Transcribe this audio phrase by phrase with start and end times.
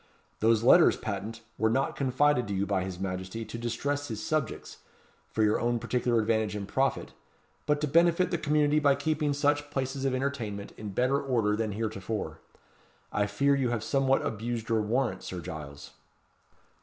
[0.39, 4.77] Those letters patent were not confided to you by his Majesty to distress his subjects,
[5.29, 7.13] for your own particular advantage and profit,
[7.67, 11.73] but to benefit the community by keeping such places of entertainment in better order than
[11.73, 12.39] heretofore.
[13.11, 15.91] I fear you have somewhat abused your warrant, Sir Giles."